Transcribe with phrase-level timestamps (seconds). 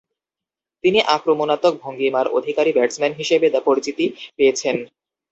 [0.83, 4.05] তিনি আক্রমণাত্মক ভঙ্গীমার অধিকারী ব্যাটসম্যান হিসেবে পরিচিতি
[4.37, 4.75] পেয়েছেন।